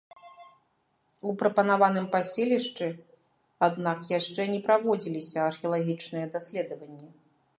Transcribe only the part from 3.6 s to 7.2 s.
аднак, яшчэ не праводзіліся археалагічныя даследаванні.